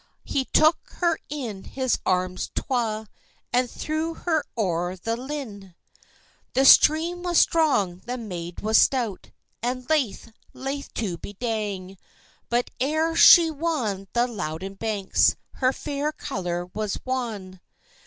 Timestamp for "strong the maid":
7.37-8.61